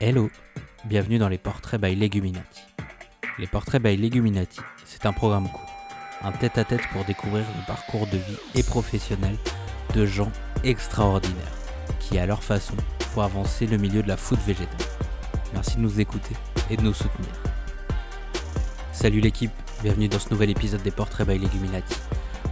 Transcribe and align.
Hello, 0.00 0.30
bienvenue 0.84 1.18
dans 1.18 1.28
les 1.28 1.38
portraits 1.38 1.80
by 1.80 1.96
Leguminati. 1.96 2.62
Les 3.36 3.48
portraits 3.48 3.82
by 3.82 3.96
Leguminati, 3.96 4.60
c'est 4.84 5.06
un 5.06 5.12
programme 5.12 5.48
court, 5.48 5.72
un 6.22 6.30
tête-à-tête 6.30 6.82
pour 6.92 7.04
découvrir 7.04 7.44
le 7.58 7.66
parcours 7.66 8.06
de 8.06 8.16
vie 8.16 8.38
et 8.54 8.62
professionnel 8.62 9.34
de 9.96 10.06
gens 10.06 10.30
extraordinaires 10.62 11.34
qui, 11.98 12.16
à 12.16 12.26
leur 12.26 12.44
façon, 12.44 12.76
font 13.12 13.22
avancer 13.22 13.66
le 13.66 13.76
milieu 13.76 14.04
de 14.04 14.06
la 14.06 14.16
food 14.16 14.38
végétale. 14.46 14.86
Merci 15.52 15.78
de 15.78 15.80
nous 15.80 15.98
écouter 15.98 16.36
et 16.70 16.76
de 16.76 16.82
nous 16.82 16.94
soutenir. 16.94 17.32
Salut 18.92 19.20
l'équipe, 19.20 19.50
bienvenue 19.82 20.06
dans 20.06 20.20
ce 20.20 20.30
nouvel 20.30 20.50
épisode 20.50 20.82
des 20.82 20.92
portraits 20.92 21.26
by 21.26 21.40
Leguminati. 21.40 21.96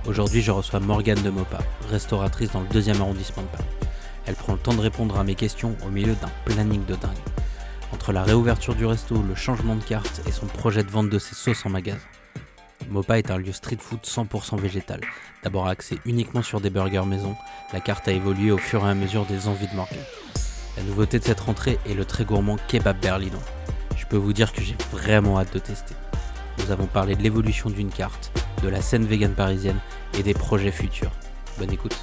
Aujourd'hui, 0.04 0.42
je 0.42 0.50
reçois 0.50 0.80
Morgane 0.80 1.22
de 1.22 1.30
Mopa, 1.30 1.58
restauratrice 1.90 2.50
dans 2.50 2.62
le 2.62 2.68
deuxième 2.68 3.00
arrondissement 3.00 3.44
de 3.44 3.48
Paris. 3.56 3.86
Elle 4.26 4.34
prend 4.34 4.54
le 4.54 4.58
temps 4.58 4.74
de 4.74 4.80
répondre 4.80 5.16
à 5.16 5.22
mes 5.22 5.36
questions 5.36 5.76
au 5.86 5.90
milieu 5.90 6.16
d'un 6.16 6.30
planning 6.44 6.84
de 6.84 6.96
dingue. 6.96 7.35
Entre 7.92 8.12
la 8.12 8.22
réouverture 8.22 8.74
du 8.74 8.84
resto, 8.84 9.22
le 9.22 9.34
changement 9.34 9.76
de 9.76 9.82
carte 9.82 10.20
et 10.26 10.32
son 10.32 10.46
projet 10.46 10.82
de 10.82 10.90
vente 10.90 11.08
de 11.08 11.18
ses 11.18 11.34
sauces 11.34 11.64
en 11.64 11.70
magasin. 11.70 11.98
Mopa 12.90 13.18
est 13.18 13.30
un 13.30 13.38
lieu 13.38 13.52
street 13.52 13.78
food 13.80 14.00
100% 14.02 14.58
végétal. 14.58 15.00
D'abord 15.42 15.66
axé 15.68 15.98
uniquement 16.04 16.42
sur 16.42 16.60
des 16.60 16.70
burgers 16.70 17.06
maison, 17.06 17.36
la 17.72 17.80
carte 17.80 18.08
a 18.08 18.12
évolué 18.12 18.50
au 18.50 18.58
fur 18.58 18.86
et 18.86 18.90
à 18.90 18.94
mesure 18.94 19.24
des 19.26 19.48
envies 19.48 19.68
de 19.68 19.74
Morgane. 19.74 19.98
La 20.76 20.82
nouveauté 20.82 21.18
de 21.18 21.24
cette 21.24 21.40
rentrée 21.40 21.78
est 21.86 21.94
le 21.94 22.04
très 22.04 22.24
gourmand 22.24 22.58
kebab 22.68 23.00
berlinois. 23.00 23.40
Je 23.96 24.04
peux 24.06 24.16
vous 24.16 24.32
dire 24.32 24.52
que 24.52 24.60
j'ai 24.60 24.76
vraiment 24.92 25.38
hâte 25.38 25.54
de 25.54 25.58
tester. 25.58 25.94
Nous 26.58 26.70
avons 26.70 26.86
parlé 26.86 27.16
de 27.16 27.22
l'évolution 27.22 27.70
d'une 27.70 27.90
carte, 27.90 28.30
de 28.62 28.68
la 28.68 28.82
scène 28.82 29.06
vegan 29.06 29.32
parisienne 29.32 29.80
et 30.18 30.22
des 30.22 30.34
projets 30.34 30.72
futurs. 30.72 31.12
Bonne 31.58 31.72
écoute. 31.72 31.96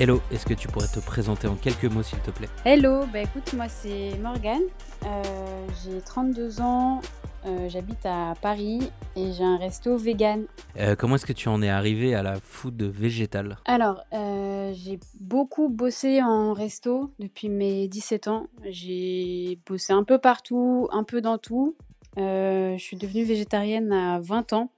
Hello, 0.00 0.20
est-ce 0.30 0.46
que 0.46 0.54
tu 0.54 0.68
pourrais 0.68 0.86
te 0.86 1.00
présenter 1.00 1.48
en 1.48 1.56
quelques 1.56 1.86
mots 1.86 2.04
s'il 2.04 2.20
te 2.20 2.30
plaît? 2.30 2.48
Hello, 2.64 3.04
bah 3.12 3.22
écoute, 3.22 3.52
moi 3.54 3.68
c'est 3.68 4.16
Morgane, 4.22 4.62
euh, 5.04 5.66
j'ai 5.82 6.00
32 6.00 6.60
ans, 6.60 7.00
euh, 7.44 7.68
j'habite 7.68 8.06
à 8.06 8.34
Paris 8.40 8.92
et 9.16 9.32
j'ai 9.32 9.42
un 9.42 9.56
resto 9.56 9.96
vegan. 9.96 10.44
Euh, 10.78 10.94
Comment 10.94 11.16
est-ce 11.16 11.26
que 11.26 11.32
tu 11.32 11.48
en 11.48 11.60
es 11.62 11.68
arrivé 11.68 12.14
à 12.14 12.22
la 12.22 12.36
food 12.40 12.80
végétale? 12.80 13.56
Alors, 13.64 14.04
j'ai 14.12 15.00
beaucoup 15.18 15.68
bossé 15.68 16.22
en 16.22 16.52
resto 16.52 17.10
depuis 17.18 17.48
mes 17.48 17.88
17 17.88 18.28
ans. 18.28 18.46
J'ai 18.68 19.58
bossé 19.66 19.92
un 19.92 20.04
peu 20.04 20.18
partout, 20.18 20.88
un 20.92 21.02
peu 21.02 21.20
dans 21.20 21.38
tout. 21.38 21.74
Je 22.16 22.76
suis 22.78 22.96
devenue 22.96 23.24
végétarienne 23.24 23.92
à 23.92 24.20
20 24.20 24.52
ans. 24.52 24.70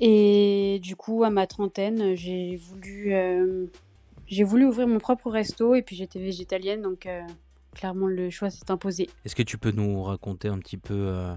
Et 0.00 0.78
du 0.82 0.94
coup, 0.94 1.24
à 1.24 1.30
ma 1.30 1.46
trentaine, 1.46 2.14
j'ai 2.14 2.56
voulu, 2.56 3.14
euh, 3.14 3.66
j'ai 4.26 4.44
voulu 4.44 4.64
ouvrir 4.66 4.86
mon 4.86 4.98
propre 4.98 5.30
resto 5.30 5.74
et 5.74 5.82
puis 5.82 5.96
j'étais 5.96 6.20
végétalienne, 6.20 6.82
donc 6.82 7.06
euh, 7.06 7.22
clairement 7.74 8.06
le 8.06 8.30
choix 8.30 8.50
s'est 8.50 8.70
imposé. 8.70 9.08
Est-ce 9.24 9.34
que 9.34 9.42
tu 9.42 9.58
peux 9.58 9.72
nous 9.72 10.04
raconter 10.04 10.48
un 10.48 10.58
petit 10.58 10.76
peu 10.76 10.94
euh, 10.94 11.34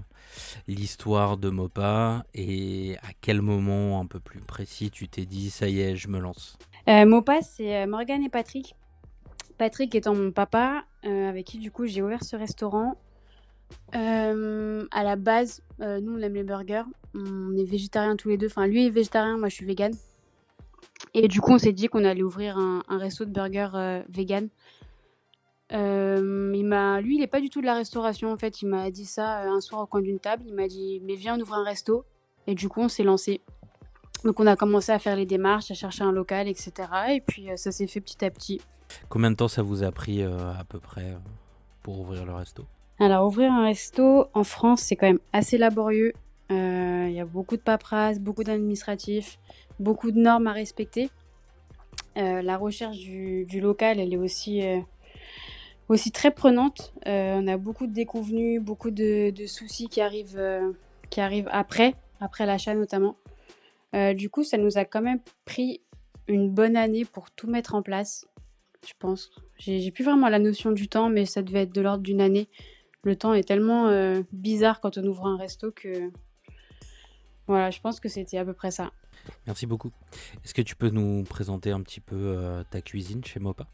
l'histoire 0.68 1.38
de 1.38 1.50
Mopa 1.50 2.24
et 2.34 2.96
à 3.02 3.12
quel 3.20 3.42
moment 3.42 4.00
un 4.00 4.06
peu 4.06 4.20
plus 4.20 4.40
précis 4.40 4.90
tu 4.90 5.08
t'es 5.08 5.26
dit 5.26 5.50
ça 5.50 5.68
y 5.68 5.80
est, 5.80 5.96
je 5.96 6.06
me 6.08 6.20
lance? 6.20 6.56
Mopa, 6.86 7.42
c'est 7.42 7.86
Morgane 7.86 8.22
et 8.22 8.28
Patrick. 8.28 8.76
Patrick 9.58 9.94
étant 9.94 10.14
mon 10.14 10.30
papa, 10.30 10.84
avec 11.04 11.46
qui 11.46 11.58
du 11.58 11.70
coup 11.70 11.86
j'ai 11.86 12.02
ouvert 12.02 12.22
ce 12.22 12.36
restaurant. 12.36 12.96
Euh, 13.94 14.86
à 14.90 15.02
la 15.04 15.16
base, 15.16 15.62
euh, 15.80 16.00
nous 16.00 16.18
on 16.18 16.20
aime 16.20 16.34
les 16.34 16.42
burgers. 16.42 16.84
On 17.14 17.56
est 17.56 17.64
végétariens 17.64 18.16
tous 18.16 18.28
les 18.28 18.38
deux. 18.38 18.46
Enfin, 18.46 18.66
lui 18.66 18.86
est 18.86 18.90
végétarien, 18.90 19.36
moi 19.36 19.48
je 19.48 19.54
suis 19.54 19.66
végane. 19.66 19.94
Et 21.14 21.28
du 21.28 21.40
coup, 21.40 21.52
on 21.52 21.58
s'est 21.58 21.72
dit 21.72 21.88
qu'on 21.88 22.04
allait 22.04 22.22
ouvrir 22.22 22.56
un, 22.56 22.82
resto 22.88 23.24
de 23.24 23.30
burgers 23.30 23.70
euh, 23.74 24.02
vegan. 24.08 24.48
Euh, 25.72 26.52
il 26.54 26.66
m'a, 26.66 27.00
lui, 27.00 27.16
il 27.16 27.20
n'est 27.20 27.26
pas 27.26 27.40
du 27.40 27.50
tout 27.50 27.60
de 27.60 27.66
la 27.66 27.74
restauration 27.74 28.32
en 28.32 28.36
fait. 28.36 28.62
Il 28.62 28.68
m'a 28.68 28.90
dit 28.90 29.06
ça 29.06 29.42
un 29.42 29.60
soir 29.60 29.82
au 29.82 29.86
coin 29.86 30.00
d'une 30.00 30.18
table. 30.18 30.44
Il 30.46 30.54
m'a 30.54 30.68
dit, 30.68 31.00
mais 31.04 31.14
viens, 31.14 31.36
on 31.36 31.40
ouvre 31.40 31.54
un 31.54 31.64
resto. 31.64 32.04
Et 32.46 32.54
du 32.54 32.68
coup, 32.68 32.80
on 32.80 32.88
s'est 32.88 33.04
lancé. 33.04 33.40
Donc, 34.24 34.40
on 34.40 34.46
a 34.46 34.56
commencé 34.56 34.92
à 34.92 34.98
faire 34.98 35.16
les 35.16 35.26
démarches, 35.26 35.70
à 35.70 35.74
chercher 35.74 36.04
un 36.04 36.12
local, 36.12 36.48
etc. 36.48 36.72
Et 37.10 37.20
puis, 37.20 37.48
ça 37.56 37.72
s'est 37.72 37.86
fait 37.86 38.00
petit 38.00 38.24
à 38.24 38.30
petit. 38.30 38.60
Combien 39.08 39.30
de 39.30 39.36
temps 39.36 39.48
ça 39.48 39.62
vous 39.62 39.82
a 39.82 39.90
pris 39.90 40.22
à 40.22 40.64
peu 40.68 40.78
près 40.78 41.16
pour 41.82 42.00
ouvrir 42.00 42.24
le 42.24 42.32
resto? 42.32 42.64
Alors, 42.98 43.26
ouvrir 43.26 43.52
un 43.52 43.64
resto 43.64 44.26
en 44.34 44.44
France, 44.44 44.82
c'est 44.82 44.96
quand 44.96 45.06
même 45.06 45.18
assez 45.32 45.58
laborieux. 45.58 46.12
Euh, 46.50 47.06
Il 47.08 47.14
y 47.14 47.20
a 47.20 47.24
beaucoup 47.24 47.56
de 47.56 47.62
paperasse, 47.62 48.20
beaucoup 48.20 48.44
d'administratifs, 48.44 49.38
beaucoup 49.80 50.10
de 50.12 50.18
normes 50.18 50.46
à 50.46 50.52
respecter. 50.52 51.10
Euh, 52.16 52.42
la 52.42 52.56
recherche 52.56 52.98
du, 52.98 53.60
local, 53.60 53.98
elle 53.98 54.12
est 54.12 54.18
aussi, 54.18 54.62
euh, 54.62 54.80
aussi 55.88 56.12
très 56.12 56.30
prenante. 56.30 56.92
On 57.06 57.46
a 57.46 57.56
beaucoup 57.56 57.86
de 57.86 57.92
déconvenus, 57.92 58.60
beaucoup 58.60 58.90
de, 58.90 59.30
de 59.30 59.46
soucis 59.46 59.88
qui 59.88 60.00
arrivent, 60.00 60.40
qui 61.10 61.20
arrivent 61.20 61.48
après, 61.50 61.94
après 62.20 62.46
l'achat 62.46 62.74
notamment. 62.74 63.16
Du 64.14 64.30
coup, 64.30 64.42
ça 64.42 64.56
nous 64.56 64.78
a 64.78 64.84
quand 64.84 65.02
même 65.02 65.20
pris 65.44 65.80
une 66.28 66.50
bonne 66.50 66.76
année 66.76 67.04
pour 67.04 67.30
tout 67.30 67.48
mettre 67.48 67.74
en 67.74 67.82
place, 67.82 68.26
je 68.86 68.92
pense. 68.98 69.30
J'ai 69.58 69.90
plus 69.90 70.04
vraiment 70.04 70.28
la 70.28 70.38
notion 70.38 70.72
du 70.72 70.88
temps, 70.88 71.08
mais 71.08 71.26
ça 71.26 71.42
devait 71.42 71.62
être 71.62 71.74
de 71.74 71.80
l'ordre 71.80 72.02
d'une 72.02 72.20
année. 72.20 72.48
Le 73.04 73.16
temps 73.16 73.34
est 73.34 73.42
tellement 73.42 73.88
euh, 73.88 74.22
bizarre 74.32 74.80
quand 74.80 74.96
on 74.96 75.04
ouvre 75.04 75.26
un 75.26 75.36
resto 75.36 75.72
que... 75.72 76.10
Voilà, 77.48 77.70
je 77.70 77.80
pense 77.80 77.98
que 77.98 78.08
c'était 78.08 78.38
à 78.38 78.44
peu 78.44 78.52
près 78.52 78.70
ça. 78.70 78.92
Merci 79.46 79.66
beaucoup. 79.66 79.90
Est-ce 80.44 80.54
que 80.54 80.62
tu 80.62 80.76
peux 80.76 80.90
nous 80.90 81.24
présenter 81.24 81.72
un 81.72 81.80
petit 81.82 82.00
peu 82.00 82.16
euh, 82.16 82.62
ta 82.70 82.80
cuisine 82.80 83.24
chez 83.24 83.40
Mopa? 83.40 83.66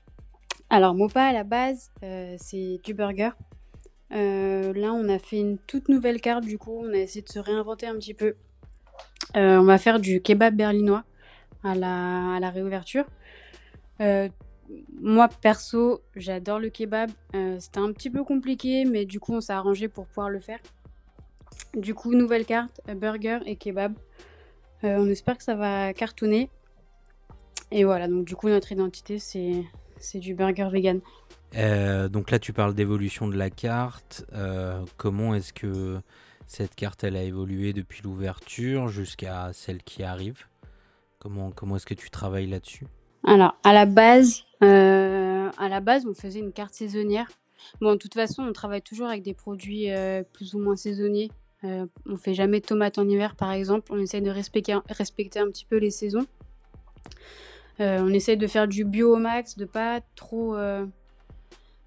Alors, 0.70 0.94
Mopa, 0.94 1.24
à 1.24 1.32
la 1.32 1.44
base, 1.44 1.90
euh, 2.02 2.36
c'est 2.38 2.80
du 2.82 2.94
burger. 2.94 3.30
Là, 4.10 4.92
on 4.94 5.08
a 5.10 5.18
fait 5.18 5.38
une 5.38 5.58
toute 5.58 5.90
nouvelle 5.90 6.22
carte, 6.22 6.44
du 6.44 6.56
coup, 6.56 6.80
on 6.82 6.92
a 6.94 6.96
essayé 6.96 7.20
de 7.20 7.28
se 7.28 7.38
réinventer 7.38 7.86
un 7.86 7.96
petit 7.96 8.14
peu. 8.14 8.36
On 9.34 9.64
va 9.64 9.76
faire 9.76 10.00
du 10.00 10.22
kebab 10.22 10.56
berlinois 10.56 11.04
à 11.62 11.74
la, 11.74 12.36
à 12.36 12.40
la 12.40 12.48
réouverture. 12.50 13.04
Moi, 15.00 15.28
perso, 15.28 16.02
j'adore 16.14 16.58
le 16.58 16.68
kebab. 16.68 17.10
Euh, 17.34 17.56
C'était 17.58 17.78
un 17.78 17.92
petit 17.92 18.10
peu 18.10 18.24
compliqué, 18.24 18.84
mais 18.84 19.06
du 19.06 19.20
coup, 19.20 19.32
on 19.32 19.40
s'est 19.40 19.52
arrangé 19.52 19.88
pour 19.88 20.06
pouvoir 20.06 20.30
le 20.30 20.40
faire. 20.40 20.58
Du 21.74 21.94
coup, 21.94 22.14
nouvelle 22.14 22.44
carte, 22.44 22.80
burger 22.96 23.38
et 23.46 23.56
kebab. 23.56 23.94
Euh, 24.84 24.96
on 24.98 25.08
espère 25.08 25.38
que 25.38 25.44
ça 25.44 25.54
va 25.54 25.92
cartonner. 25.92 26.50
Et 27.70 27.84
voilà, 27.84 28.08
donc 28.08 28.24
du 28.24 28.36
coup, 28.36 28.48
notre 28.48 28.72
identité, 28.72 29.18
c'est 29.18 30.18
du 30.18 30.34
burger 30.34 30.68
vegan. 30.70 31.00
Euh, 31.56 32.08
donc 32.08 32.30
là, 32.30 32.38
tu 32.38 32.52
parles 32.52 32.74
d'évolution 32.74 33.28
de 33.28 33.36
la 33.36 33.50
carte. 33.50 34.24
Comment 34.96 35.34
est-ce 35.34 35.52
que 35.52 36.00
cette 36.46 36.74
carte 36.74 37.04
elle 37.04 37.16
a 37.16 37.22
évolué 37.22 37.72
depuis 37.72 38.02
l'ouverture 38.02 38.88
jusqu'à 38.88 39.50
celle 39.52 39.82
qui 39.82 40.02
arrive? 40.02 40.46
Comment, 41.18 41.50
comment 41.50 41.76
est-ce 41.76 41.86
que 41.86 41.94
tu 41.94 42.10
travailles 42.10 42.46
là-dessus? 42.46 42.86
Alors, 43.24 43.56
à 43.64 43.72
la 43.72 43.86
base, 43.86 44.44
euh, 44.62 45.50
à 45.58 45.80
on 46.06 46.14
faisait 46.14 46.38
une 46.38 46.52
carte 46.52 46.74
saisonnière. 46.74 47.26
Bon, 47.80 47.92
de 47.92 47.96
toute 47.96 48.14
façon, 48.14 48.42
on 48.42 48.52
travaille 48.52 48.82
toujours 48.82 49.08
avec 49.08 49.22
des 49.22 49.34
produits 49.34 49.90
euh, 49.90 50.22
plus 50.32 50.54
ou 50.54 50.58
moins 50.58 50.76
saisonniers. 50.76 51.30
Euh, 51.64 51.86
on 52.06 52.16
fait 52.16 52.34
jamais 52.34 52.60
de 52.60 52.66
tomates 52.66 52.98
en 52.98 53.08
hiver, 53.08 53.34
par 53.36 53.52
exemple. 53.52 53.92
On 53.92 53.98
essaye 53.98 54.22
de 54.22 54.30
respecter, 54.30 54.72
un 54.72 54.80
petit 55.50 55.64
peu 55.64 55.76
les 55.76 55.90
saisons. 55.90 56.26
Euh, 57.80 57.98
on 58.00 58.12
essaye 58.12 58.36
de 58.36 58.46
faire 58.46 58.68
du 58.68 58.84
bio 58.84 59.14
au 59.14 59.18
max, 59.18 59.56
de 59.56 59.64
pas 59.64 60.00
trop, 60.16 60.56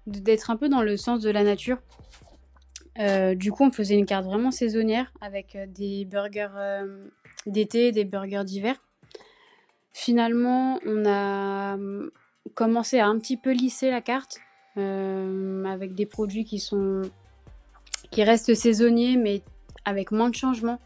d'être 0.06 0.50
un 0.50 0.56
peu 0.56 0.68
dans 0.68 0.82
le 0.82 0.96
sens 0.96 1.20
de 1.20 1.30
la 1.30 1.44
nature. 1.44 1.78
Du 3.36 3.50
coup, 3.52 3.64
on 3.64 3.70
faisait 3.70 3.96
une 3.96 4.06
carte 4.06 4.26
vraiment 4.26 4.50
saisonnière 4.50 5.12
avec 5.20 5.56
des 5.72 6.04
burgers 6.04 6.84
d'été, 7.46 7.92
des 7.92 8.04
burgers 8.04 8.44
d'hiver. 8.44 8.76
Finalement, 9.92 10.78
on 10.86 11.04
a 11.04 11.74
hum, 11.74 12.10
commencé 12.54 12.98
à 12.98 13.06
un 13.06 13.18
petit 13.18 13.36
peu 13.36 13.52
lisser 13.52 13.90
la 13.90 14.00
carte 14.00 14.38
euh, 14.78 15.64
avec 15.64 15.94
des 15.94 16.06
produits 16.06 16.44
qui 16.44 16.58
sont 16.58 17.02
qui 18.10 18.24
restent 18.24 18.54
saisonniers 18.54 19.16
mais 19.16 19.42
avec 19.84 20.10
moins 20.10 20.30
de 20.30 20.34
changements 20.34 20.80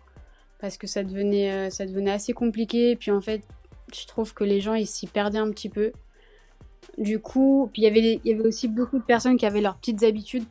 parce 0.59 0.77
que 0.77 0.87
ça 0.87 1.05
devenait 1.05 1.53
euh, 1.53 1.71
ça 1.71 1.87
devenait 1.87 2.11
assez 2.11 2.33
compliqué. 2.33 2.91
Et 2.91 2.97
puis 2.97 3.11
en 3.11 3.21
fait 3.21 3.43
je 3.95 4.07
trouve 4.07 4.35
que 4.35 4.43
les 4.43 4.61
gens 4.61 4.75
ils 4.75 4.87
s'y 4.87 5.07
perdaient 5.07 5.39
un 5.39 5.51
petit 5.51 5.69
peu. 5.69 5.93
Du 6.99 7.21
coup 7.21 7.71
puis 7.73 7.83
il 7.83 7.85
y 7.85 7.89
avait 7.89 8.21
il 8.25 8.31
y 8.31 8.35
avait 8.35 8.47
aussi 8.47 8.67
beaucoup 8.67 8.99
de 8.99 9.05
personnes 9.05 9.37
qui 9.37 9.47
avaient 9.47 9.61
leurs 9.61 9.77
petites 9.77 10.03
habitudes. 10.03 10.45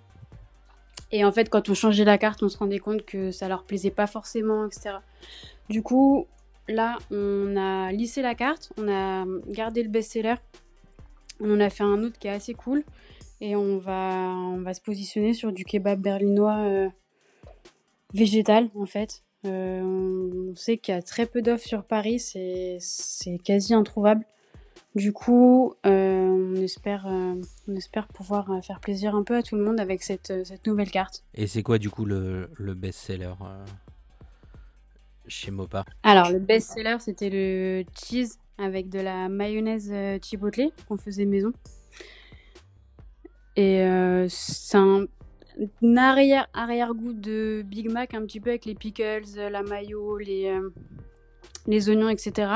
Et 1.12 1.26
en 1.26 1.32
fait 1.32 1.50
quand 1.50 1.70
on 1.70 1.74
changeait 1.74 2.06
la 2.06 2.18
carte 2.18 2.42
on 2.42 2.50
se 2.50 2.58
rendait 2.58 2.80
compte 2.80 3.06
que 3.06 3.32
ça 3.32 3.50
leur 3.50 3.64
plaisait 3.64 3.92
pas 3.92 4.08
forcément 4.08 4.66
etc 4.66 4.96
du 5.70 5.82
coup 5.82 6.28
là 6.68 6.98
on 7.12 7.56
a 7.58 7.92
lissé 7.92 8.22
la 8.22 8.36
carte 8.36 8.72
on 8.78 8.88
a 8.88 9.26
gardé 9.48 9.84
le 9.84 9.90
best-seller 9.90 10.36
on 11.40 11.60
a 11.60 11.70
fait 11.70 11.84
un 11.84 12.04
autre 12.04 12.18
qui 12.18 12.28
est 12.28 12.32
assez 12.32 12.54
cool 12.54 12.84
et 13.42 13.56
on 13.56 13.78
va, 13.78 14.74
se 14.74 14.82
positionner 14.82 15.34
sur 15.34 15.52
du 15.52 15.66
kebab 15.66 16.00
berlinois 16.00 16.58
euh, 16.60 16.90
végétal 18.14 18.70
en 18.76 18.86
fait. 18.86 19.24
Euh, 19.46 19.82
on 19.82 20.56
sait 20.56 20.78
qu'il 20.78 20.96
y 20.96 20.98
a 20.98 21.02
très 21.02 21.26
peu 21.26 21.42
d'offres 21.42 21.68
sur 21.68 21.84
Paris, 21.84 22.20
c'est 22.20 23.38
quasi 23.44 23.74
introuvable. 23.74 24.26
Du 24.96 25.12
coup, 25.12 25.74
on, 25.84 26.56
espère, 26.56 27.06
on 27.06 27.76
espère 27.76 28.08
pouvoir 28.08 28.50
faire 28.64 28.80
plaisir 28.80 29.14
un 29.14 29.24
peu 29.24 29.36
à 29.36 29.44
tout 29.44 29.58
le 29.58 29.64
monde 29.64 29.80
avec 29.80 30.02
cette, 30.02 30.34
nouvelle 30.66 30.90
carte. 30.90 31.24
Et 31.36 31.48
c'est 31.48 31.64
quoi 31.64 31.78
du 31.78 31.90
coup 31.90 32.06
le 32.06 32.74
best-seller 32.74 33.34
chez 35.28 35.52
Mopa 35.52 35.86
Alors, 36.04 36.32
le 36.32 36.40
best-seller, 36.40 36.98
c'était 37.00 37.30
le 37.30 37.84
cheese 37.96 38.38
avec 38.58 38.90
de 38.90 39.00
la 39.00 39.30
mayonnaise 39.30 39.94
chipotle 40.24 40.70
qu'on 40.88 40.98
faisait 40.98 41.26
maison. 41.26 41.52
Et 43.58 43.86
c'est 44.30 44.78
un, 44.78 45.06
arrière, 45.98 46.48
arrière-goût 46.54 47.14
de 47.14 47.64
Big 47.66 47.90
Mac, 47.90 48.14
un 48.14 48.22
petit 48.22 48.40
peu 48.40 48.50
avec 48.50 48.66
les 48.66 48.76
pickles, 48.76 49.24
la 49.36 49.64
mayo, 49.64 50.18
les, 50.18 50.60
les 51.68 51.90
oignons, 51.90 52.10
etc. 52.10 52.52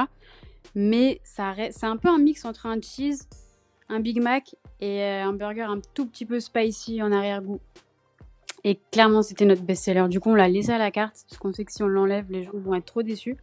Mais 0.76 1.20
ça 1.24 1.54
c'est 1.72 1.86
un 1.86 1.98
peu 1.98 2.10
un 2.10 2.20
mix 2.20 2.46
entre 2.46 2.66
un 2.66 2.80
cheese, 2.82 3.28
un 3.90 4.00
Big 4.00 4.22
Mac 4.22 4.56
et 4.80 5.04
un 5.04 5.34
burger 5.34 5.64
un 5.64 5.80
tout 5.94 6.06
petit 6.06 6.26
peu 6.26 6.40
spicy 6.40 7.02
en 7.02 7.12
arrière-goût. 7.12 7.60
Et 8.64 8.80
clairement, 8.92 9.22
c'était 9.22 9.46
notre 9.46 9.62
best-seller. 9.64 10.08
Du 10.10 10.20
coup, 10.20 10.32
on 10.32 10.36
l'a 10.36 10.50
laissé 10.50 10.72
à 10.72 10.78
la 10.78 10.92
carte, 10.92 11.26
parce 11.30 11.38
qu'on 11.38 11.54
sait 11.54 11.66
que 11.66 11.72
si 11.72 11.84
on 11.84 11.88
l'enlève, 11.88 12.26
les 12.30 12.44
gens 12.44 12.52
vont 12.54 12.76
être 12.76 12.86
trop 12.86 13.04
déçus. 13.04 13.38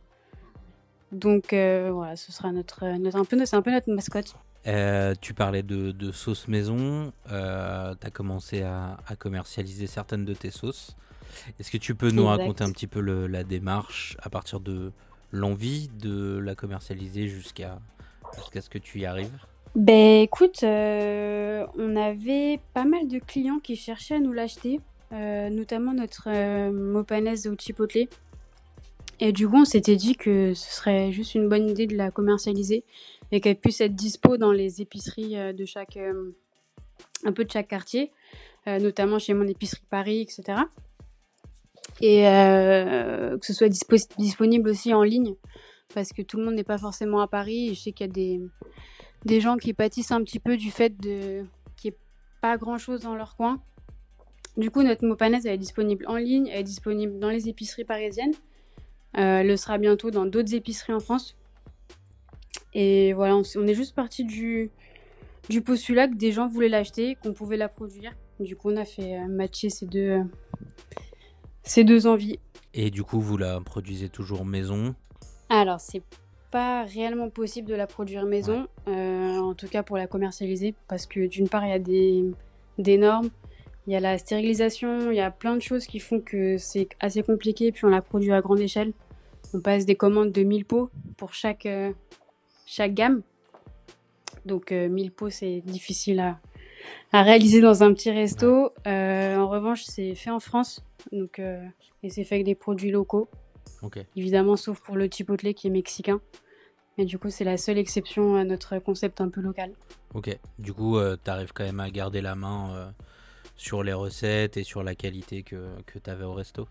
Donc 1.13 1.49
voilà, 1.51 2.17
ce 2.17 2.33
sera 2.33 2.53
notre, 2.53 2.85
notre 2.99 3.17
un 3.17 3.25
peu, 3.25 3.45
c'est 3.45 3.57
un 3.57 3.63
peu 3.63 3.71
notre 3.71 3.91
mascotte. 3.93 4.35
Euh, 4.67 5.15
tu 5.21 5.33
parlais 5.33 5.63
de, 5.63 6.13
sauce 6.13 6.49
maison. 6.49 7.13
Euh, 7.31 7.95
tu 8.01 8.07
as 8.07 8.11
commencé 8.11 8.63
à, 8.63 8.97
commercialiser 9.19 9.87
certaines 9.87 10.25
de 10.25 10.35
tes 10.35 10.51
sauces. 10.51 10.97
Est-ce 11.59 11.71
que 11.71 11.79
tu 11.79 11.95
peux 11.95 12.11
nous 12.11 12.27
raconter 12.27 12.65
un 12.65 12.73
petit 12.73 12.87
peu 12.87 13.01
la 13.01 13.45
démarche 13.45 14.17
à 14.23 14.31
partir 14.31 14.61
de 14.61 14.93
l'envie 15.33 15.89
de 15.89 16.39
la 16.39 16.55
commercialiser 16.55 17.29
jusqu'à 17.29 17.79
jusqu'à 18.37 18.61
ce 18.61 18.71
que 18.71 18.79
tu 18.79 19.01
y 19.01 19.07
arrives? 19.07 19.39
Ben 19.75 20.23
écoute, 20.23 20.63
euh, 20.63 21.67
on 21.77 21.97
avait 21.97 22.61
pas 22.73 22.85
mal 22.85 23.07
de 23.09 23.19
clients 23.19 23.59
qui 23.59 23.77
cherchaient 23.77 24.17
à 24.17 24.21
nous 24.21 24.33
l'acheter, 24.33 24.81
notamment 25.13 25.95
notre 25.95 26.29
mopanaise 26.71 27.47
au 27.47 27.55
chipotle. 27.59 28.09
Et 29.19 29.33
du 29.33 29.49
coup, 29.49 29.57
on 29.57 29.65
s'était 29.65 29.97
dit 29.97 30.15
que 30.15 30.53
ce 30.55 30.75
serait 30.75 31.11
juste 31.11 31.35
une 31.35 31.49
bonne 31.49 31.69
idée 31.69 31.87
de 31.87 31.97
la 31.97 32.11
commercialiser 32.11 32.85
et 33.33 33.41
qu'elle 33.41 33.57
puisse 33.57 33.81
être 33.81 33.95
dispo 33.95 34.37
dans 34.37 34.53
les 34.53 34.83
épiceries 34.83 35.39
euh, 35.39 35.53
de 35.53 35.65
chaque, 35.65 35.97
euh, 35.97 36.37
un 37.25 37.33
peu 37.33 37.45
de 37.45 37.51
chaque 37.51 37.69
quartier, 37.69 38.13
euh, 38.67 38.79
notamment 38.79 39.19
chez 39.19 39.33
mon 39.33 39.47
épicerie 39.47 39.83
Paris, 39.89 40.21
etc. 40.21 40.61
Et 42.03 42.25
que 42.25 43.47
ce 43.47 43.55
soit 43.55 43.69
disponible 43.69 44.69
aussi 44.69 44.93
en 44.93 45.03
ligne, 45.03 45.35
parce 45.95 46.13
que 46.13 46.21
tout 46.21 46.37
le 46.37 46.45
monde 46.45 46.55
n'est 46.55 46.65
pas 46.65 46.77
forcément 46.77 47.21
à 47.21 47.27
Paris. 47.27 47.71
Et 47.71 47.75
je 47.75 47.81
sais 47.81 47.93
qu'il 47.93 48.07
y 48.07 48.11
a 48.11 48.13
des, 48.13 48.41
des 49.25 49.41
gens 49.41 49.57
qui 49.57 49.73
pâtissent 49.73 50.13
un 50.13 50.23
petit 50.23 50.41
peu 50.41 50.59
du 50.59 50.71
fait 50.71 50.93
qu'il 51.01 51.47
n'y 51.85 51.89
ait 51.89 51.99
pas 52.43 52.59
grand-chose 52.59 53.01
dans 53.01 53.15
leur 53.15 53.35
coin. 53.37 53.63
Du 54.57 54.71
coup, 54.71 54.83
notre 54.83 55.07
mopanaise, 55.07 55.47
elle 55.47 55.55
est 55.55 55.59
disponible 55.59 56.07
en 56.09 56.17
ligne, 56.17 56.49
elle 56.49 56.61
est 56.61 56.65
disponible 56.65 57.19
dans 57.19 57.29
les 57.29 57.49
épiceries 57.49 57.85
parisiennes. 57.85 58.33
elle 59.13 59.47
le 59.47 59.57
sera 59.57 59.79
bientôt 59.79 60.11
dans 60.11 60.27
d'autres 60.27 60.55
épiceries 60.55 60.95
en 60.95 61.01
France. 61.01 61.37
Et 62.79 63.15
voilà, 63.15 63.37
on, 63.37 63.67
est 63.67 63.75
juste 63.75 63.95
parti 63.95 64.25
du, 64.25 64.71
du 65.49 65.63
postulat 65.63 66.09
que 66.09 66.15
des 66.15 66.31
gens 66.31 66.47
voulaient 66.47 66.69
l'acheter, 66.69 67.17
qu'on 67.23 67.33
pouvait 67.33 67.57
la 67.57 67.71
produire. 67.71 68.13
Du 68.39 68.55
coup, 68.55 68.71
on 68.71 68.77
a 68.77 68.85
fait 68.85 69.17
euh, 69.17 69.29
matcher 69.29 69.71
ces 69.71 69.87
deux, 69.87 70.11
euh, 70.11 70.25
ces 71.63 71.85
deux 71.85 72.07
envies. 72.07 72.39
Et 72.75 72.91
du 72.91 73.03
coup, 73.03 73.19
vous 73.19 73.39
la 73.39 73.61
produisez 73.61 74.11
toujours 74.11 74.45
maison? 74.45 74.95
Alors, 75.49 75.81
c'est 75.81 76.03
pas 76.51 76.85
réellement 76.85 77.31
possible 77.31 77.67
de 77.67 77.75
la 77.75 77.87
produire 77.87 78.27
maison, 78.27 78.67
euh, 78.89 79.39
en 79.39 79.55
tout 79.55 79.69
cas 79.69 79.83
pour 79.83 79.97
la 79.97 80.07
commercialiser, 80.07 80.75
parce 80.87 81.07
que 81.07 81.27
d'une 81.27 81.49
part, 81.49 81.65
il 81.65 81.71
y 81.71 81.75
a 81.75 81.79
des, 81.79 82.25
des 82.77 82.99
normes, 82.99 83.31
il 83.87 83.93
y 83.93 83.97
a 83.97 84.01
la 84.01 84.19
stérilisation, 84.19 85.11
il 85.11 85.17
y 85.17 85.21
a 85.21 85.31
plein 85.31 85.55
de 85.55 85.63
choses 85.63 85.87
qui 85.87 86.01
font 86.01 86.21
que 86.21 86.59
c'est 86.59 86.89
assez 87.01 87.23
compliqué, 87.23 87.71
puis 87.71 87.85
on 87.85 87.89
la 87.89 88.03
produit 88.03 88.33
à 88.33 88.41
grande 88.41 88.61
échelle. 88.61 88.93
On 89.55 89.61
passe 89.61 89.87
des 89.87 89.95
commandes 89.95 90.33
de 90.33 90.43
1000 90.43 90.65
pots 90.65 90.91
pour 91.17 91.35
chaque, 91.35 91.69
chaque 92.67 92.95
gamme. 92.95 93.23
Donc 94.45 94.71
1000 94.71 95.09
euh, 95.09 95.11
pots, 95.15 95.31
c'est 95.31 95.61
difficile 95.61 96.21
à, 97.13 97.23
réaliser 97.23 97.61
dans 97.61 97.83
un 97.83 97.93
petit 97.93 98.11
resto. 98.11 98.73
Euh, 98.87 99.37
en 99.37 99.49
revanche, 99.49 99.85
c'est 99.85 100.15
fait 100.15 100.31
en 100.31 100.41
France. 100.41 100.85
Donc, 101.13 101.39
euh, 101.39 101.65
et 102.03 102.11
c'est 102.11 102.25
fait 102.25 102.37
avec 102.37 102.47
des 102.47 102.55
produits 102.55 102.91
locaux. 102.91 103.29
Évidemment, 104.17 104.57
sauf 104.57 104.81
pour 104.81 104.97
le 104.97 105.09
chipotle 105.09 105.55
qui 105.55 105.69
est 105.69 105.71
mexicain. 105.71 106.21
Mais 106.99 107.05
du 107.05 107.19
coup, 107.19 107.31
c'est 107.31 107.45
la 107.45 107.57
seule 107.57 107.79
exception 107.79 108.35
à 108.35 108.45
notre 108.45 108.79
concept 108.79 109.21
un 109.21 109.29
peu 109.29 109.41
local. 109.41 109.73
Ok. 110.15 110.37
Du 110.59 110.73
coup, 110.73 110.99
tu 111.23 111.31
arrives 111.31 111.53
quand 111.53 111.65
même 111.65 111.79
à 111.79 111.91
garder 111.91 112.21
la 112.21 112.35
main 112.35 112.93
sur 113.57 113.83
les 113.83 113.93
recettes 113.93 114.57
et 114.57 114.63
sur 114.63 114.83
la 114.83 114.95
qualité 114.95 115.43
que, 115.43 115.69
que 115.87 115.99
tu 115.99 116.11
avais 116.11 116.25
au 116.25 116.35
resto 116.35 116.69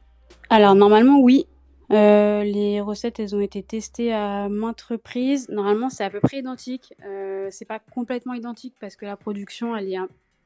Alors, 0.50 0.76
normalement, 0.76 1.20
oui. 1.20 1.48
Euh, 1.92 2.44
les 2.44 2.82
recettes, 2.82 3.20
elles 3.20 3.36
ont 3.36 3.42
été 3.42 3.62
testées 3.62 4.14
à 4.14 4.50
maintes 4.50 4.82
reprises. 4.82 5.50
Normalement, 5.50 5.90
c'est 5.90 6.04
à 6.04 6.10
peu 6.10 6.20
près 6.20 6.40
identique. 6.40 6.94
Euh, 7.06 7.48
c'est 7.52 7.66
pas 7.66 7.80
complètement 7.80 8.34
identique 8.34 8.76
parce 8.80 8.96
que 8.96 9.06
la 9.06 9.16
production, 9.16 9.76
elle 9.76 9.92
est 9.92 9.98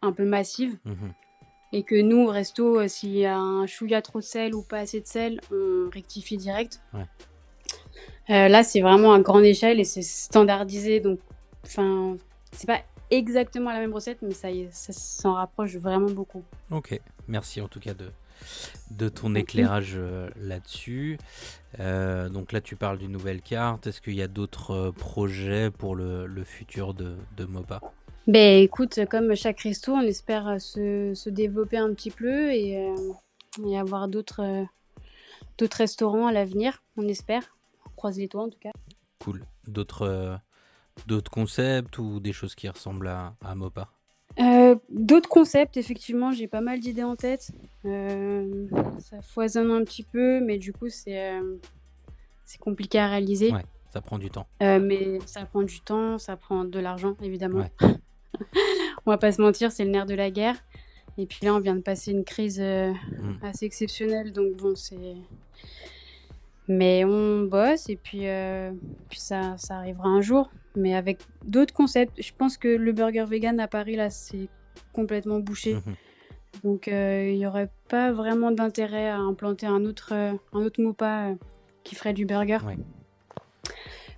un, 0.02 0.12
peu 0.12 0.26
massive. 0.26 0.78
Mhm. 0.86 1.14
Et 1.72 1.84
que 1.84 2.02
nous, 2.02 2.26
au 2.26 2.28
resto, 2.28 2.80
euh, 2.80 2.88
s'il 2.88 3.16
y 3.16 3.26
a 3.26 3.38
un 3.38 3.68
chouïa 3.68 4.02
trop 4.02 4.20
de 4.20 4.24
sel 4.24 4.56
ou 4.56 4.64
pas 4.64 4.80
assez 4.80 5.00
de 5.00 5.06
sel, 5.06 5.40
on 5.52 5.90
rectifie 5.90 6.38
direct. 6.38 6.82
là, 8.28 8.64
c'est 8.64 8.82
vraiment 8.82 9.14
à 9.14 9.20
grande 9.20 9.46
échelle 9.46 9.80
et 9.80 9.84
c'est 9.84 10.02
standardisé. 10.02 11.00
Donc, 11.00 11.20
enfin, 11.64 12.18
c'est 12.52 12.68
pas 12.68 12.82
exactement 13.12 13.72
la 13.72 13.80
même 13.80 13.94
recette, 13.94 14.22
mais 14.22 14.34
ça, 14.34 14.50
ça 14.72 14.94
s'en 14.94 15.34
rapproche 15.34 15.76
vraiment 15.76 16.10
beaucoup. 16.10 16.44
Ok, 16.72 17.00
merci 17.28 17.62
en 17.62 17.68
tout 17.68 17.80
cas 17.80 17.94
de, 17.94 18.12
de 18.92 19.10
ton 19.10 19.36
éclairage 19.36 19.94
euh, 19.96 20.30
là-dessus. 20.38 21.18
Euh, 21.80 22.30
donc 22.30 22.52
là, 22.52 22.62
tu 22.62 22.76
parles 22.76 22.98
d'une 22.98 23.12
nouvelle 23.12 23.42
carte. 23.42 23.88
Est-ce 23.88 24.02
qu'il 24.02 24.16
y 24.16 24.22
a 24.22 24.28
d'autres 24.28 24.72
euh, 24.72 24.92
projets 24.92 25.72
pour 25.72 25.96
le, 25.96 26.44
futur 26.44 26.94
de, 26.94 27.16
de 27.38 27.46
MOPA? 27.46 27.82
Ben, 28.28 28.62
écoute, 28.62 29.00
comme 29.10 29.36
chaque 29.36 29.62
resto, 29.62 29.94
on 29.94 30.02
espère 30.02 30.62
se, 30.62 31.30
développer 31.30 31.78
un 31.78 31.94
petit 31.94 32.12
peu 32.12 32.52
et, 32.52 32.94
avoir 33.76 34.08
d'autres 34.08 34.66
d'autres 35.58 35.78
restaurants 35.78 36.28
à 36.28 36.32
l'avenir, 36.32 36.84
on 36.96 37.08
espère. 37.08 37.58
On 37.86 37.90
croise 37.96 38.18
les 38.18 38.30
toits 38.30 38.44
en 38.44 38.50
tout 38.50 38.60
cas. 38.60 38.72
Cool. 39.20 39.44
D'autres 39.68 40.40
d'autres 41.08 41.32
concepts 41.32 41.98
ou 41.98 42.20
des 42.20 42.34
choses 42.34 42.56
qui 42.56 42.68
ressemblent 42.70 43.08
à, 43.08 43.34
à 43.44 43.56
MOPA 43.56 43.90
euh, 44.40 44.76
d'autres 44.90 45.28
concepts, 45.28 45.76
effectivement, 45.78 46.32
j'ai 46.32 46.48
pas 46.48 46.62
mal 46.62 46.80
d'idées 46.80 47.04
en 47.04 47.16
tête. 47.16 47.52
Euh, 47.86 48.68
ça 49.00 49.22
foisonne 49.22 49.72
un 49.72 49.84
petit 49.84 50.04
peu, 50.04 50.40
mais 50.40 50.58
du 50.58 50.72
coup, 50.72 50.90
c'est 50.90 51.34
euh, 51.34 51.58
compliqué 52.60 53.00
à 53.00 53.10
réaliser. 53.10 53.52
Ouais, 53.52 53.66
ça 53.92 54.02
prend 54.02 54.18
du 54.18 54.30
temps. 54.30 54.48
mais 54.62 55.20
ça 55.26 55.46
prend 55.46 55.64
du 55.64 55.82
temps, 55.82 56.18
ça 56.18 56.38
prend 56.38 56.64
de 56.64 56.80
l'argent, 56.80 57.16
évidemment. 57.22 57.66
on 59.06 59.12
va 59.12 59.18
pas 59.18 59.32
se 59.32 59.42
mentir, 59.42 59.72
c'est 59.72 59.84
le 59.84 59.92
nerf 59.92 60.06
de 60.06 60.16
la 60.16 60.32
guerre. 60.32 60.56
Et 61.18 61.26
puis 61.26 61.40
là, 61.44 61.54
on 61.54 61.60
vient 61.60 61.76
de 61.76 61.82
passer 61.82 62.12
une 62.12 62.24
crise 62.24 62.62
mm. 62.62 63.40
assez 63.42 63.66
exceptionnelle, 63.66 64.32
donc 64.32 64.56
bon, 64.56 64.76
c'est. 64.76 65.16
Mais 66.70 67.04
on 67.04 67.44
bosse 67.44 67.90
et 67.90 67.98
puis, 67.98 68.26
puis 69.10 69.20
ça, 69.20 69.58
ça 69.58 69.76
arrivera 69.76 70.08
un 70.08 70.22
jour 70.22 70.50
mais 70.76 70.96
avec 70.96 71.20
d'autres 71.46 71.74
concepts. 71.74 72.22
Je 72.22 72.32
pense 72.36 72.58
que 72.58 72.68
le 72.68 72.92
burger 72.92 73.26
vegan 73.26 73.60
à 73.60 73.68
Paris, 73.68 73.96
là, 73.96 74.10
c'est 74.10 74.50
complètement 74.94 75.40
bouché. 75.40 75.76
Mhm. 75.76 75.96
Donc, 76.64 76.88
euh, 76.88 77.30
il 77.30 77.38
n'y 77.38 77.46
aurait 77.46 77.70
pas 77.90 78.12
vraiment 78.12 78.52
d'intérêt 78.52 79.08
à 79.08 79.18
implanter 79.18 79.68
un 79.68 79.86
autre, 79.86 80.14
euh, 80.14 80.34
un 80.54 80.60
autre 80.60 80.82
MOPA 80.82 81.30
euh, 81.30 81.36
qui 81.84 81.96
ferait 81.96 82.14
du 82.14 82.26
burger. 82.26 82.60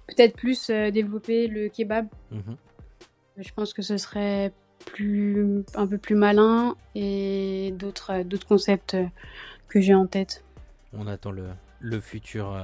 Peut-être 0.08 0.36
plus 0.36 0.70
développer 0.70 1.48
le 1.48 1.70
kebab. 1.70 2.08
Mhm. 2.31 2.58
Je 3.38 3.51
pense 3.53 3.74
que 3.74 3.81
ce 3.81 3.98
serait 3.98 4.51
plus, 4.86 5.63
un 5.75 5.88
peu 5.88 5.98
plus 5.98 6.15
malin 6.15 6.75
et 6.96 7.74
d'autres, 7.77 8.24
d'autres 8.24 8.48
concepts 8.48 8.98
que 9.70 9.79
j'ai 9.79 9.93
en 9.93 10.08
tête. 10.08 10.43
On 10.93 11.08
attend 11.08 11.31
le, 11.31 11.46
le 11.81 12.00
futur 12.00 12.57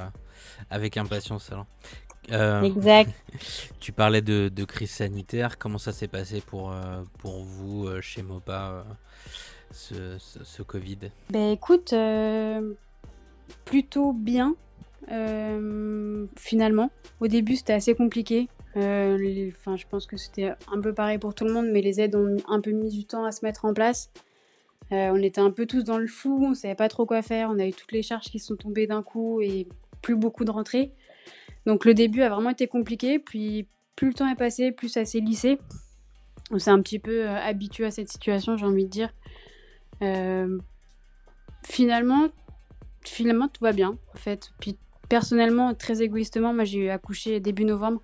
avec 0.69 0.97
impatience 0.97 1.51
alors. 1.51 1.65
Euh, 2.31 2.61
exact. 2.63 3.11
tu 3.79 3.91
parlais 3.91 4.21
de, 4.21 4.65
crise 4.65 4.91
sanitaire. 4.91 5.57
Comment 5.57 5.77
ça 5.77 5.91
s'est 5.91 6.07
passé 6.07 6.41
pour, 6.41 6.71
euh, 6.71 7.01
pour 7.19 7.43
vous 7.43 7.87
euh, 7.87 8.01
chez 8.01 8.21
Mopa, 8.21 8.85
ce, 9.71 10.17
ce, 10.19 10.61
Covid? 10.63 10.97
Ben 11.29 11.51
écoute, 11.51 11.93
plutôt 13.65 14.13
bien. 14.13 14.55
finalement, 16.35 16.91
au 17.19 17.27
début 17.27 17.55
c'était 17.55 17.73
assez 17.73 17.95
compliqué. 17.95 18.49
Enfin, 18.75 19.75
je 19.75 19.85
pense 19.89 20.05
que 20.05 20.17
c'était 20.17 20.51
un 20.71 20.81
peu 20.81 20.93
pareil 20.93 21.17
pour 21.17 21.33
tout 21.33 21.45
le 21.45 21.53
monde, 21.53 21.67
mais 21.71 21.81
les 21.81 21.99
aides 21.99 22.15
ont 22.15 22.37
un 22.47 22.61
peu 22.61 22.71
mis 22.71 22.89
du 22.89 23.05
temps 23.05 23.25
à 23.25 23.31
se 23.31 23.43
mettre 23.43 23.65
en 23.65 23.73
place. 23.73 24.11
On 24.91 25.21
était 25.21 25.41
un 25.41 25.51
peu 25.51 25.65
tous 25.65 25.83
dans 25.83 25.97
le 25.97 26.07
flou, 26.07 26.45
on 26.45 26.53
savait 26.53 26.75
pas 26.75 26.89
trop 26.89 27.05
quoi 27.05 27.21
faire. 27.21 27.49
On 27.49 27.59
a 27.59 27.65
eu 27.65 27.73
toutes 27.73 27.91
les 27.91 28.03
charges 28.03 28.25
qui 28.25 28.39
sont 28.39 28.55
tombées 28.55 28.87
d'un 28.87 29.03
coup 29.03 29.41
et 29.41 29.67
plus 30.01 30.15
beaucoup 30.15 30.45
de 30.45 30.51
rentrées. 30.51 30.93
Donc 31.65 31.83
le 31.85 31.93
début 31.93 32.21
a 32.21 32.29
vraiment 32.29 32.51
été 32.51 32.67
compliqué, 32.67 33.19
puis 33.19 33.67
plus 33.95 34.09
le 34.09 34.13
temps 34.13 34.29
est 34.29 34.35
passé, 34.35 34.71
plus 34.71 34.89
ça 34.89 35.03
s'est 35.05 35.19
lissé. 35.19 35.59
On 36.51 36.59
s'est 36.59 36.71
un 36.71 36.81
petit 36.81 36.99
peu 36.99 37.27
habitué 37.27 37.85
à 37.85 37.91
cette 37.91 38.09
situation, 38.09 38.55
j'ai 38.55 38.65
envie 38.65 38.85
de 38.85 38.89
dire. 38.89 39.13
finalement, 41.65 42.29
finalement, 43.01 43.47
tout 43.49 43.63
va 43.63 43.73
bien, 43.73 43.97
en 44.13 44.17
fait. 44.17 44.51
Puis 44.59 44.77
personnellement, 45.09 45.73
très 45.73 46.01
égoïstement, 46.01 46.53
moi 46.53 46.63
j'ai 46.63 46.89
accouché 46.89 47.39
début 47.39 47.65
novembre. 47.65 48.01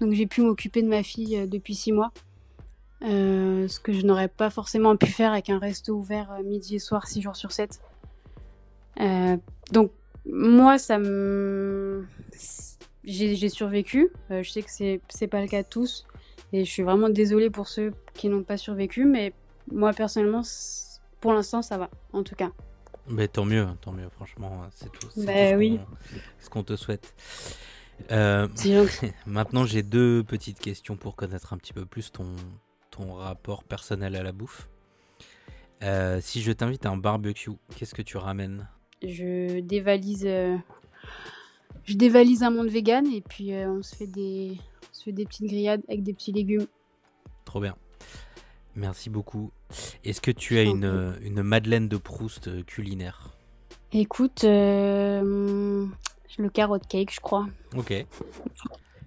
Donc 0.00 0.12
j'ai 0.12 0.26
pu 0.26 0.42
m'occuper 0.42 0.82
de 0.82 0.88
ma 0.88 1.02
fille 1.02 1.46
depuis 1.48 1.74
six 1.74 1.92
mois. 1.92 2.12
Ce 3.02 3.80
que 3.80 3.92
je 3.92 4.06
n'aurais 4.06 4.28
pas 4.28 4.50
forcément 4.50 4.96
pu 4.96 5.06
faire 5.06 5.32
avec 5.32 5.50
un 5.50 5.58
resto 5.58 5.94
ouvert 5.94 6.38
midi 6.44 6.76
et 6.76 6.78
soir, 6.78 7.06
six 7.06 7.22
jours 7.22 7.36
sur 7.36 7.52
7. 7.52 7.80
donc 9.72 9.92
moi, 10.26 10.78
ça 10.78 10.98
me. 10.98 12.06
J'ai 13.04 13.48
survécu. 13.48 14.10
Euh, 14.30 14.42
je 14.42 14.50
sais 14.50 14.62
que 14.62 14.70
c'est 14.70 15.26
pas 15.26 15.40
le 15.40 15.48
cas 15.48 15.62
de 15.62 15.68
tous. 15.68 16.06
Et 16.52 16.64
je 16.64 16.70
suis 16.70 16.82
vraiment 16.82 17.08
désolée 17.08 17.50
pour 17.50 17.68
ceux 17.68 17.92
qui 18.14 18.28
n'ont 18.28 18.42
pas 18.42 18.56
survécu. 18.56 19.04
Mais 19.04 19.32
moi, 19.72 19.92
personnellement, 19.92 20.42
pour 21.20 21.32
l'instant, 21.32 21.62
ça 21.62 21.78
va, 21.78 21.90
en 22.12 22.22
tout 22.22 22.34
cas. 22.34 22.50
Mais 23.08 23.28
tant 23.28 23.44
mieux, 23.44 23.66
tant 23.80 23.92
mieux, 23.92 24.08
franchement, 24.10 24.62
c'est 24.72 24.90
tout. 24.92 25.08
Bah, 25.16 25.56
oui. 25.56 25.80
Ce 26.38 26.50
qu'on 26.50 26.62
te 26.62 26.76
souhaite. 26.76 27.14
Euh, 28.10 28.48
maintenant, 29.26 29.64
j'ai 29.64 29.82
deux 29.82 30.22
petites 30.22 30.60
questions 30.60 30.96
pour 30.96 31.16
connaître 31.16 31.52
un 31.52 31.56
petit 31.56 31.72
peu 31.72 31.86
plus 31.86 32.12
ton, 32.12 32.26
ton 32.90 33.14
rapport 33.14 33.64
personnel 33.64 34.16
à 34.16 34.22
la 34.22 34.32
bouffe. 34.32 34.68
Euh, 35.82 36.20
si 36.20 36.42
je 36.42 36.52
t'invite 36.52 36.84
à 36.84 36.90
un 36.90 36.96
barbecue, 36.96 37.50
qu'est-ce 37.76 37.94
que 37.94 38.02
tu 38.02 38.16
ramènes? 38.16 38.68
Je 39.02 39.60
dévalise, 39.60 40.26
euh, 40.26 40.56
je 41.84 41.94
dévalise 41.94 42.42
un 42.42 42.50
monde 42.50 42.68
vegan 42.68 43.06
et 43.06 43.22
puis 43.22 43.54
euh, 43.54 43.70
on, 43.70 43.82
se 43.82 43.96
fait 43.96 44.06
des, 44.06 44.58
on 44.58 44.94
se 44.94 45.04
fait 45.04 45.12
des 45.12 45.24
petites 45.24 45.46
grillades 45.46 45.82
avec 45.88 46.02
des 46.02 46.12
petits 46.12 46.32
légumes. 46.32 46.66
Trop 47.46 47.60
bien. 47.60 47.76
Merci 48.76 49.08
beaucoup. 49.08 49.50
Est-ce 50.04 50.20
que 50.20 50.30
tu 50.30 50.58
as 50.58 50.62
une, 50.62 51.16
une, 51.22 51.42
Madeleine 51.42 51.88
de 51.88 51.96
Proust 51.96 52.64
culinaire? 52.66 53.30
Écoute, 53.92 54.42
le 54.44 55.88
carotte 56.52 56.86
cake, 56.86 57.12
je 57.12 57.20
crois. 57.20 57.48
Ok. 57.76 58.06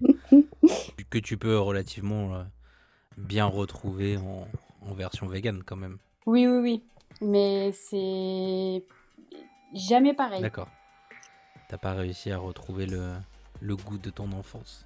que 1.10 1.20
tu 1.20 1.38
peux 1.38 1.58
relativement 1.58 2.44
bien 3.18 3.46
retrouver 3.46 4.18
en, 4.18 4.48
en 4.82 4.94
version 4.94 5.28
vegan 5.28 5.64
quand 5.64 5.76
même. 5.76 5.98
Oui, 6.26 6.48
oui, 6.48 6.60
oui. 6.60 6.84
Mais 7.22 7.72
c'est 7.72 8.84
Jamais 9.74 10.14
pareil. 10.14 10.42
D'accord. 10.42 10.70
T'as 11.68 11.78
pas 11.78 11.94
réussi 11.94 12.32
à 12.32 12.38
retrouver 12.38 12.86
le, 12.86 13.14
le 13.60 13.76
goût 13.76 13.98
de 13.98 14.10
ton 14.12 14.32
enfance 14.32 14.86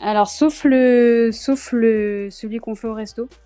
Alors, 0.00 0.28
sauf 0.28 0.64
le, 0.64 1.30
sauf 1.32 1.72
le, 1.72 2.28
celui 2.30 2.58
qu'on 2.58 2.74
fait 2.74 2.88
au 2.88 2.94
resto. 2.94 3.28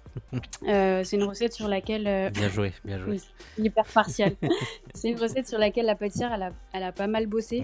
Euh, 0.67 1.05
c'est 1.05 1.17
une 1.17 1.25
recette 1.25 1.53
sur 1.53 1.69
laquelle. 1.69 2.07
Euh, 2.07 2.31
bien 2.31 2.49
joué, 2.49 2.73
bien 2.87 2.99
joué. 2.99 3.21
hyper 3.59 3.85
partial. 3.85 4.35
c'est 4.95 5.11
une 5.11 5.21
recette 5.21 5.47
sur 5.47 5.59
laquelle 5.59 5.85
la 5.85 5.95
pâtissière, 5.95 6.33
elle 6.33 6.43
a, 6.43 6.53
elle 6.73 6.85
a 6.85 6.91
pas 6.93 7.07
mal 7.07 7.27
bossé. 7.27 7.63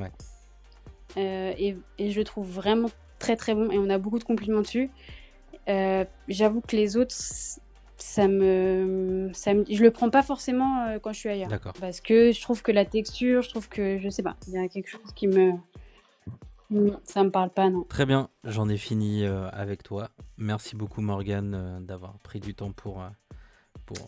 Euh, 1.17 1.55
et, 1.57 1.79
et, 1.97 2.11
je 2.11 2.19
le 2.19 2.25
trouve 2.25 2.47
vraiment 2.47 2.91
très 3.19 3.37
très 3.37 3.55
bon. 3.55 3.71
Et 3.71 3.79
on 3.79 3.89
a 3.89 3.97
beaucoup 3.97 4.19
de 4.19 4.25
compliments 4.25 4.61
dessus. 4.61 4.91
J'avoue 5.67 6.61
que 6.61 6.77
les 6.77 6.97
autres, 6.97 7.15
ça 8.03 8.27
me, 8.27 9.31
ça 9.33 9.55
me, 9.55 9.65
je 9.71 9.83
le 9.83 9.91
prends 9.91 10.11
pas 10.11 10.23
forcément 10.23 10.87
euh, 10.87 10.99
quand 10.99 11.13
je 11.13 11.19
suis 11.21 11.29
ailleurs. 11.29 11.49
D'accord. 11.49 11.73
Parce 11.81 12.01
que 12.01 12.33
je 12.33 12.43
trouve 12.43 12.63
que 12.63 12.73
la 12.73 12.85
texture, 12.85 13.43
je 13.43 13.49
trouve 13.49 13.69
que, 13.69 13.99
je 13.99 14.09
sais 14.09 14.23
pas, 14.25 14.37
il 14.49 14.55
y 14.55 14.59
a 14.59 14.69
quelque 14.69 14.89
chose 14.89 15.13
qui 15.15 15.29
me, 15.29 15.53
ça 17.05 17.23
me 17.23 17.31
parle 17.31 17.51
pas, 17.51 17.71
non. 17.71 17.85
Très 17.85 18.05
bien, 18.05 18.29
j'en 18.45 18.69
ai 18.69 18.77
fini 18.77 19.25
euh, 19.25 19.49
avec 19.51 19.83
toi. 19.83 20.11
Merci 20.37 20.75
beaucoup 20.75 21.01
Morgane 21.01 21.55
euh, 21.55 21.81
d'avoir 21.81 22.19
pris 22.19 22.41
du 22.41 22.55
temps 22.55 22.73
pour, 22.73 23.05
pour, 23.87 23.99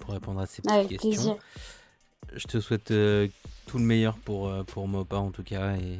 pour 0.00 0.12
répondre 0.12 0.40
à 0.40 0.46
ces 0.46 0.60
petites 0.60 0.88
questions. 0.88 1.10
Plaisir. 1.10 1.36
Je 2.34 2.46
te 2.46 2.60
souhaite 2.60 2.92
tout 3.66 3.78
le 3.78 3.84
meilleur 3.84 4.16
pour, 4.18 4.52
pour 4.66 4.88
Mopa 4.88 5.16
en 5.16 5.30
tout 5.30 5.44
cas 5.44 5.76
et, 5.76 5.98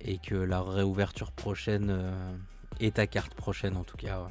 et 0.00 0.18
que 0.18 0.36
la 0.36 0.62
réouverture 0.62 1.32
prochaine 1.32 1.92
et 2.82 2.90
ta 2.90 3.06
carte 3.06 3.32
prochaine 3.34 3.76
en 3.76 3.84
tout 3.84 3.96
cas 3.96 4.28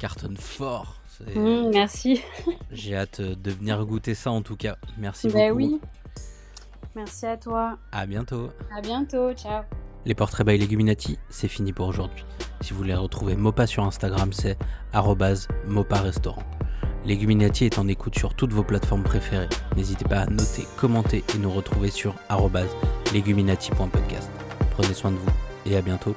cartonne 0.00 0.36
fort. 0.36 0.96
Mmh, 1.36 1.70
merci. 1.72 2.22
J'ai 2.72 2.96
hâte 2.96 3.20
de 3.20 3.50
venir 3.50 3.84
goûter 3.84 4.14
ça 4.14 4.30
en 4.30 4.42
tout 4.42 4.56
cas. 4.56 4.76
Merci 4.98 5.28
bah 5.28 5.48
beaucoup. 5.48 5.56
oui. 5.56 5.80
Merci 6.94 7.26
à 7.26 7.36
toi. 7.36 7.78
À 7.90 8.06
bientôt. 8.06 8.50
À 8.76 8.80
bientôt. 8.80 9.32
Ciao. 9.34 9.62
Les 10.04 10.14
portraits 10.14 10.46
by 10.46 10.58
Leguminati, 10.58 11.18
c'est 11.30 11.48
fini 11.48 11.72
pour 11.72 11.86
aujourd'hui. 11.86 12.24
Si 12.60 12.72
vous 12.72 12.78
voulez 12.78 12.94
retrouver 12.94 13.36
Mopa 13.36 13.66
sur 13.66 13.84
Instagram, 13.84 14.32
c'est 14.32 14.58
Mopa 15.66 16.00
Restaurant. 16.00 16.42
Leguminati 17.06 17.64
est 17.64 17.78
en 17.78 17.88
écoute 17.88 18.16
sur 18.16 18.34
toutes 18.34 18.52
vos 18.52 18.62
plateformes 18.64 19.02
préférées. 19.02 19.48
N'hésitez 19.76 20.04
pas 20.04 20.20
à 20.20 20.26
noter, 20.26 20.66
commenter 20.76 21.24
et 21.34 21.38
nous 21.38 21.50
retrouver 21.50 21.90
sur 21.90 22.14
leguminati.podcast. 23.12 24.30
Prenez 24.72 24.94
soin 24.94 25.10
de 25.10 25.16
vous 25.16 25.30
et 25.66 25.76
à 25.76 25.82
bientôt 25.82 26.14